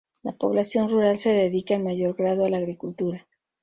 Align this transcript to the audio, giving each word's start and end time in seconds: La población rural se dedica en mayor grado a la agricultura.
La 0.23 0.31
población 0.31 0.89
rural 0.89 1.19
se 1.19 1.31
dedica 1.31 1.75
en 1.75 1.83
mayor 1.83 2.15
grado 2.15 2.45
a 2.45 2.49
la 2.49 2.57
agricultura. 2.57 3.27